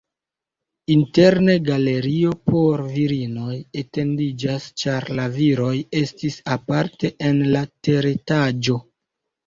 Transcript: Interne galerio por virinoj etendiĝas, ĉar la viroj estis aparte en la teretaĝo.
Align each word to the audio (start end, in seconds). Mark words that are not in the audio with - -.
Interne 0.93 1.57
galerio 1.67 2.31
por 2.47 2.83
virinoj 2.95 3.59
etendiĝas, 3.83 4.67
ĉar 4.85 5.09
la 5.23 5.31
viroj 5.39 5.73
estis 6.03 6.43
aparte 6.59 7.17
en 7.31 7.49
la 7.57 7.67
teretaĝo. 7.89 8.85